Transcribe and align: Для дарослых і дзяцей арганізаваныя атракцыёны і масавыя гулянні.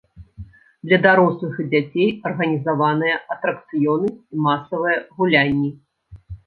Для 0.87 0.97
дарослых 1.05 1.53
і 1.63 1.67
дзяцей 1.75 2.09
арганізаваныя 2.31 3.15
атракцыёны 3.37 4.09
і 4.17 4.35
масавыя 4.49 4.97
гулянні. 5.21 5.71